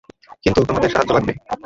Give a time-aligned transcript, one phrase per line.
[0.43, 1.33] কিন্তু তোমাদের সাহায্য লাগবে।